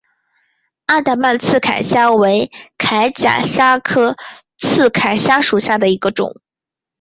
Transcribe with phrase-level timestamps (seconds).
[0.87, 4.17] 安达曼刺铠虾为铠甲虾科
[4.57, 6.41] 刺铠虾属下的一个种。